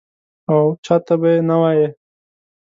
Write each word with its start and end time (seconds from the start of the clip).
او 0.51 0.59
چا 0.85 0.95
ته 1.05 1.13
به 1.21 1.27
یې 1.33 1.39
نه 1.49 1.55
وایې. 1.61 1.87